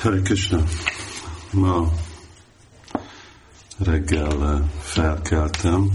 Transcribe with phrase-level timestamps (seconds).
[0.00, 0.64] Hare Krishna,
[1.52, 1.92] ma
[3.78, 5.90] reggel felkeltem,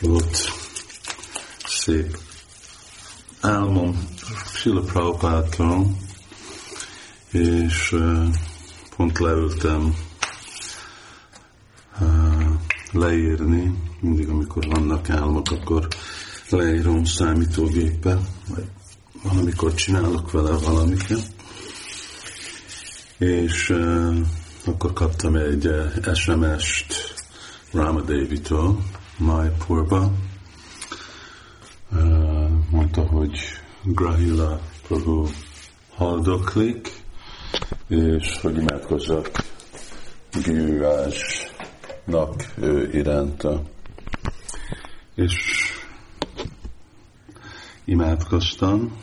[0.00, 0.52] volt
[1.66, 2.18] szép
[3.40, 4.08] álmom
[4.54, 5.96] Sila Prabhupától,
[7.30, 7.96] és
[8.96, 9.94] pont leültem
[12.92, 15.88] leírni, mindig amikor vannak álmok, akkor
[16.50, 18.18] leírom számítógépe,
[18.48, 18.68] vagy
[19.22, 21.34] valamikor csinálok vele valamiket.
[23.18, 24.16] És uh,
[24.66, 27.14] akkor kaptam egy uh, SMS-t
[27.72, 28.78] Ramadevi-től,
[29.18, 30.12] Maipurba.
[31.92, 33.38] Uh, mondta, hogy
[33.82, 35.26] Grahila Prabhu
[35.94, 36.92] haldoklik,
[37.88, 39.30] és hogy imádkozzak
[40.42, 43.62] Girajsnak ő iránta.
[45.14, 45.34] És
[47.84, 48.96] imádkoztam,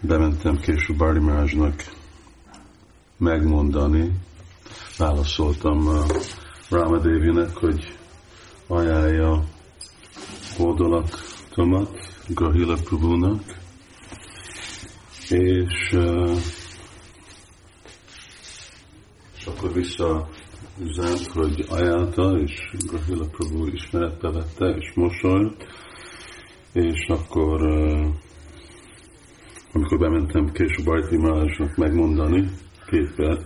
[0.00, 1.98] bementem később Bardi Marázsnak
[3.20, 4.12] megmondani,
[4.98, 6.04] válaszoltam a
[6.68, 7.96] Ramadevinek, hogy
[8.66, 9.44] ajánlja
[10.58, 11.90] oldalatomat
[12.28, 13.42] Grahila Prabhunak,
[15.28, 15.96] és,
[19.36, 20.28] és akkor vissza
[20.78, 25.66] üzent, hogy ajánlta, és Grahila Prabhu ismeretbe vette, és mosolyt,
[26.72, 27.62] és akkor
[29.72, 32.50] amikor bementem később Bajti Mázsnak megmondani,
[32.90, 33.38] két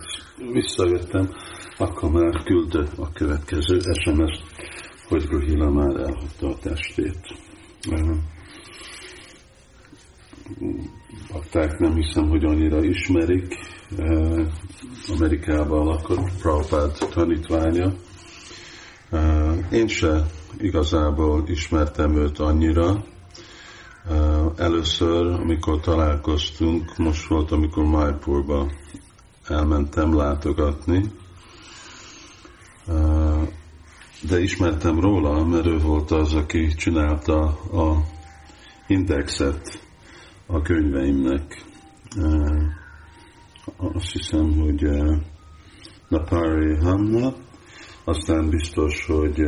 [0.53, 1.29] visszajöttem,
[1.77, 4.43] akkor már küldte a következő SMS-t,
[5.09, 7.39] hogy Ruhila már elhagyta a testét.
[11.33, 13.55] Bakták nem hiszem, hogy annyira ismerik.
[15.09, 17.93] Amerikában lakott Prabhupád tanítványa.
[19.71, 20.25] Én se
[20.59, 23.05] igazából ismertem őt annyira,
[24.57, 28.71] Először, amikor találkoztunk, most volt, amikor Májpurba
[29.49, 31.11] elmentem látogatni,
[34.29, 38.05] de ismertem róla, mert ő volt az, aki csinálta a
[38.87, 39.81] indexet
[40.47, 41.65] a könyveimnek.
[43.77, 44.83] Azt hiszem, hogy
[46.09, 47.35] Napari Hamna,
[48.05, 49.41] aztán biztos, hogy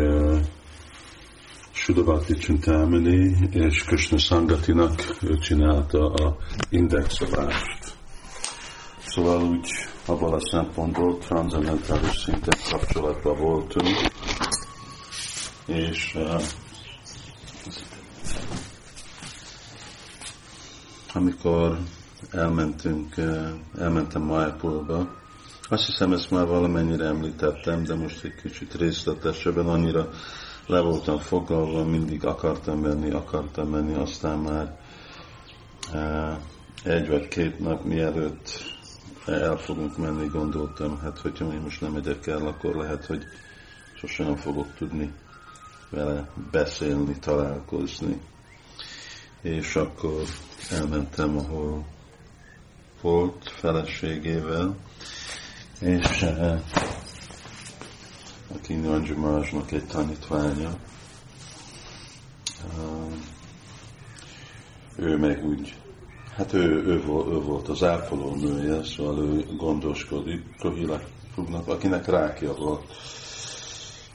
[1.73, 6.37] Sudavati Csintámini és Krishna Sangatinak ő csinálta a
[6.71, 7.96] indexolást.
[9.17, 9.69] Szóval úgy
[10.07, 13.89] abban a szempontból transzendentális szinten kapcsolatban voltunk,
[15.67, 16.43] és uh,
[21.15, 21.79] amikor
[22.31, 25.09] elmentünk, uh, elmentem Májpolba,
[25.69, 30.11] azt hiszem ezt már valamennyire említettem, de most egy kicsit részletesebben annyira
[30.67, 34.79] le voltam foglalva, mindig akartam menni, akartam menni, aztán már
[35.93, 36.39] uh,
[36.85, 38.75] egy vagy két nap mielőtt
[39.27, 43.23] el fogunk menni, gondoltam, hát hogyha én most nem megyek el, akkor lehet, hogy
[43.95, 45.13] sosem fogok tudni
[45.91, 48.21] vele beszélni, találkozni.
[49.41, 50.23] És akkor
[50.71, 51.85] elmentem, ahol
[53.01, 54.77] volt feleségével,
[55.81, 56.61] és uh,
[58.55, 59.15] aki Nyanji
[59.71, 60.79] egy tanítványa.
[64.97, 65.77] Ő meg úgy,
[66.37, 71.01] hát ő, ő, volt, ő volt az ápoló nője, szóval ő gondoskodik Kohila
[71.35, 72.85] Prabhunak, akinek rákja volt.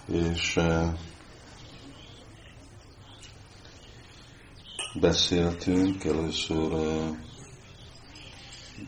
[0.05, 0.59] És
[4.99, 6.71] beszéltünk először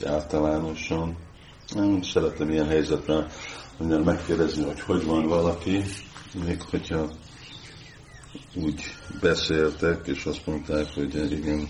[0.05, 1.17] általánosan.
[1.73, 3.27] Nem szeretem ilyen helyzetben
[3.77, 5.83] minden megkérdezni, hogy hogy van valaki,
[6.45, 7.09] még hogyha
[8.55, 8.81] úgy
[9.21, 11.67] beszéltek, és azt mondták, hogy igen,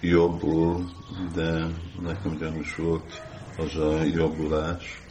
[0.00, 0.90] jobbul,
[1.34, 1.66] de
[2.02, 3.22] nekem gyanús volt
[3.56, 5.02] az a jobbulás.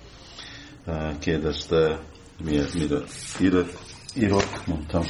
[1.20, 2.00] Kérdezte,
[2.44, 3.00] miért, mire
[3.42, 3.70] írok,
[4.16, 5.04] írok, mondtam,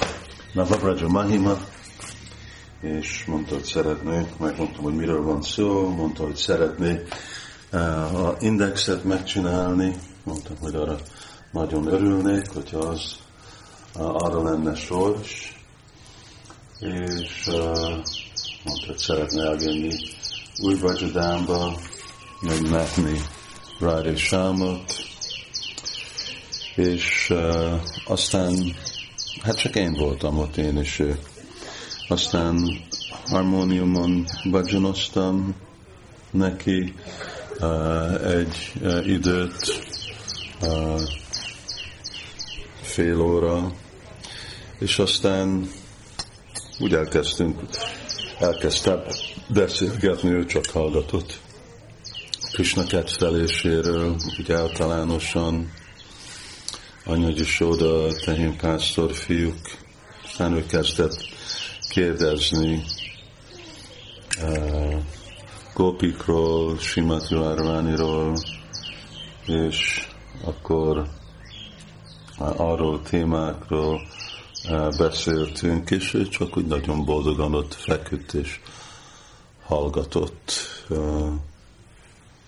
[0.54, 1.58] Navabraja Mahima,
[2.82, 7.02] és mondta, hogy szeretnék, megmondtam, hogy miről van szó, mondta, hogy szeretné
[7.72, 10.98] a indexet megcsinálni, mondtam, hogy arra
[11.52, 13.16] nagyon örülnék, hogyha az
[13.94, 15.62] arra lenne sors,
[16.80, 17.50] és
[18.63, 19.94] mondta, szeretne eljönni
[20.62, 21.80] új Bajadámba,
[22.42, 23.21] megmetni
[23.80, 24.94] Rádi Sámot,
[26.75, 28.75] és uh, aztán,
[29.42, 31.19] hát csak én voltam ott, én és ő.
[32.07, 32.86] Aztán
[33.25, 35.56] harmóniumon bajanoztam
[36.31, 36.94] neki
[37.59, 39.92] uh, egy uh, időt,
[42.81, 43.71] fél óra,
[44.80, 45.69] és aztán
[46.80, 47.59] úgy elkezdtünk,
[48.44, 49.01] elkezdtem
[49.48, 51.40] beszélgetni, ő csak hallgatott.
[52.51, 55.72] Krishna kedveléséről, úgy általánosan
[57.06, 59.62] Anya Soda, tehén pásztor fiúk,
[60.24, 61.25] aztán ő kezdett
[61.90, 62.84] kérdezni
[64.42, 64.95] uh,
[65.74, 68.38] Gopikról, Simati Várványról,
[69.45, 70.07] és
[70.44, 71.07] akkor
[72.38, 74.01] arról témákról
[74.98, 78.60] beszéltünk, és ő csak úgy nagyon boldogan ott feküdt és
[79.63, 80.51] hallgatott.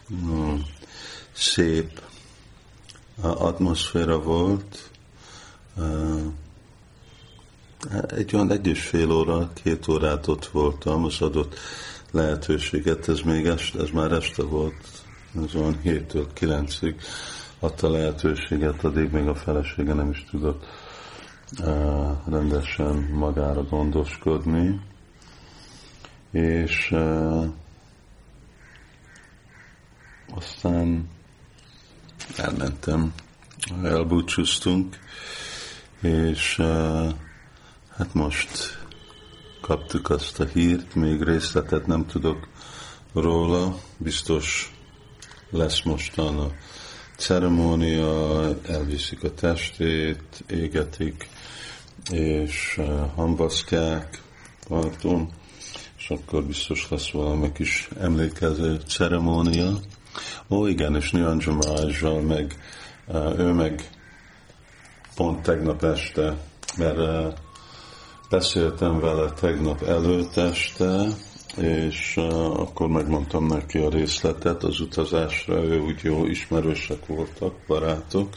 [0.07, 0.65] Hmm,
[1.31, 2.01] szép
[3.21, 4.89] atmoszféra volt.
[8.07, 11.55] Egy olyan egy és fél óra, két órát ott voltam, az adott
[12.11, 15.03] lehetőséget, ez még este, ez már este volt,
[15.45, 16.95] ez olyan 7-től 9-ig
[17.59, 20.65] adta lehetőséget, addig még a felesége nem is tudott
[22.25, 24.79] rendesen magára gondoskodni.
[26.31, 26.95] És
[30.35, 31.09] aztán
[32.37, 33.13] elmentem,
[33.83, 34.97] elbúcsúztunk,
[36.01, 36.55] és
[37.95, 38.83] hát most
[39.61, 42.47] kaptuk azt a hírt, még részletet nem tudok
[43.13, 44.73] róla, biztos
[45.49, 46.51] lesz mostan a
[47.17, 51.27] ceremónia, elviszik a testét, égetik,
[52.11, 54.21] és uh, hambaszkák
[54.67, 55.29] parton,
[55.97, 59.71] és akkor biztos lesz valami kis emlékező ceremónia.
[60.49, 62.55] Ó, igen, és Nianjam Rajzsal meg,
[63.07, 63.89] uh, ő meg
[65.15, 66.37] pont tegnap este,
[66.77, 67.33] mert uh,
[68.29, 71.05] beszéltem vele tegnap előtt este,
[71.57, 78.33] és uh, akkor megmondtam neki a részletet az utazásra, ő úgy jó ismerősek voltak, barátok,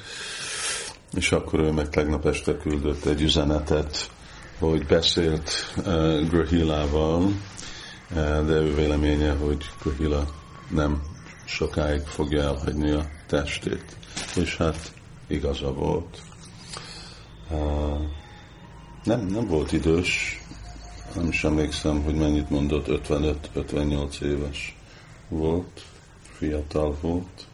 [1.15, 4.11] és akkor ő meg tegnap este küldött egy üzenetet,
[4.59, 10.25] hogy beszélt uh, Grahilával, uh, de ő véleménye, hogy Grahila
[10.71, 11.03] nem
[11.45, 13.97] sokáig fogja elhagyni a testét.
[14.37, 14.93] És hát
[15.27, 16.23] igaza volt.
[17.51, 18.01] Uh,
[19.05, 20.43] nem, nem volt idős,
[21.15, 24.77] nem is emlékszem, hogy mennyit mondott, 55-58 éves
[25.29, 25.83] volt,
[26.23, 27.47] fiatal volt.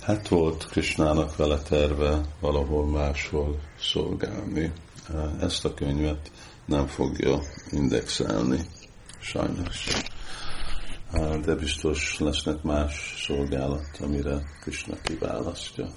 [0.00, 4.72] Hát volt Krisnának vele terve valahol máshol szolgálni.
[5.40, 6.30] Ezt a könyvet
[6.64, 7.40] nem fogja
[7.70, 8.60] indexelni,
[9.20, 9.86] sajnos.
[11.44, 15.88] De biztos lesznek más szolgálat, amire Krishna kiválasztja.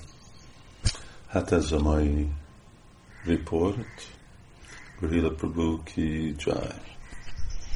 [1.28, 2.28] Hát ez a mai
[3.26, 4.17] report.
[5.00, 6.97] Gurila Prabhu ki jai.